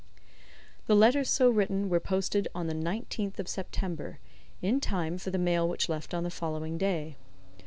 The 0.87 0.95
letters 0.95 1.29
so 1.29 1.47
written 1.51 1.87
were 1.87 1.99
posted 1.99 2.47
on 2.55 2.65
the 2.65 2.73
19th 2.73 3.37
of 3.37 3.47
September, 3.47 4.17
in 4.59 4.79
time 4.79 5.19
for 5.19 5.29
the 5.29 5.37
mail 5.37 5.69
which 5.69 5.89
left 5.89 6.15
on 6.15 6.23
the 6.23 6.31
following 6.31 6.79
day. 6.79 7.17